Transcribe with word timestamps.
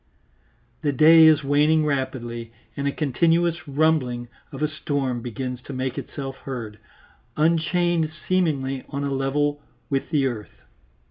The 0.81 0.91
day 0.91 1.25
is 1.27 1.43
waning 1.43 1.85
rapidly, 1.85 2.51
and 2.75 2.87
a 2.87 2.91
continuous 2.91 3.67
rumbling 3.67 4.29
of 4.51 4.63
a 4.63 4.67
storm 4.67 5.21
begins 5.21 5.61
to 5.65 5.73
make 5.73 5.95
itself 5.95 6.37
heard, 6.37 6.79
unchained 7.37 8.09
seemingly 8.27 8.83
on 8.89 9.03
a 9.03 9.13
level 9.13 9.61
with 9.91 10.09
the 10.09 10.25
earth. 10.25 10.57